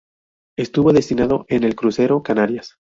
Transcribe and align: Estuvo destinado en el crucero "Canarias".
Estuvo 0.57 0.93
destinado 0.93 1.45
en 1.47 1.63
el 1.63 1.75
crucero 1.75 2.23
"Canarias". 2.23 2.79